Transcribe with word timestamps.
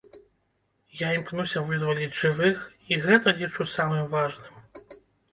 Я 0.99 1.09
імкнуся 1.17 1.61
вызваліць 1.67 2.17
жывых, 2.21 2.63
і 2.93 2.97
гэта 3.03 3.33
лічу 3.41 3.67
самым 3.75 4.09
важным. 4.15 4.57